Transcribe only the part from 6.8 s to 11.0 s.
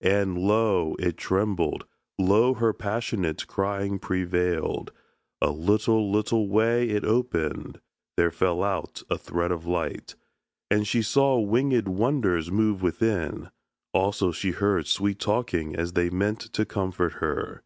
It opened: there fell out a thread of light, And